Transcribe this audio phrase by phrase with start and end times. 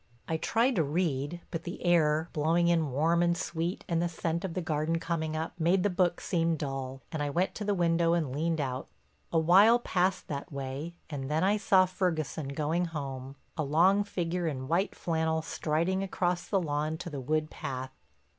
[0.27, 4.43] I tried to read but the air, blowing in warm and sweet and the scent
[4.43, 7.75] of the garden coming up, made the book seem dull, and I went to the
[7.75, 8.87] window and leaned out.
[9.31, 14.47] A while passed that way and then I saw Ferguson going home, a long figure
[14.47, 17.91] in white flannels striding across the lawn to the wood path.